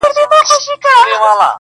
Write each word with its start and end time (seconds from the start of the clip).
مور 0.03 0.11
هره 0.31 0.59
شپه 0.65 0.89
ژاړي 0.95 1.15
پټه 1.21 1.33
تل 1.37 1.41